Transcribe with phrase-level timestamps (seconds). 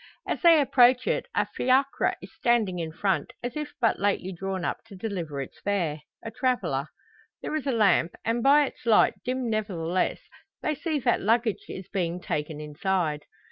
[0.27, 4.65] As they approach it a fiacre is standing in front, as if but lately drawn
[4.65, 6.87] up to deliver its fare a traveller.
[7.43, 10.21] There is a lamp, and by its light, dim nevertheless,
[10.63, 13.25] they see that luggage is being taken inside.